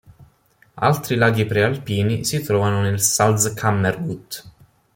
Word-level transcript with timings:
Altri 0.87 1.13
laghi 1.15 1.45
prealpini 1.45 2.25
si 2.25 2.41
trovano 2.41 2.81
nel 2.81 2.99
Salzkammergut. 2.99 4.43